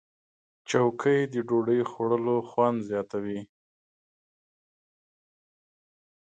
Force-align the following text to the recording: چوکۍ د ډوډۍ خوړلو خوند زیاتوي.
چوکۍ 0.69 1.19
د 1.33 1.35
ډوډۍ 1.47 1.81
خوړلو 1.91 2.37
خوند 2.49 2.77
زیاتوي. 2.89 3.39